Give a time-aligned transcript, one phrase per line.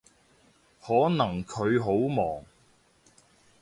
[0.81, 2.43] 可能佢好忙